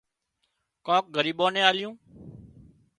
[0.85, 1.93] ڪانڪ ڳريٻان نين آليون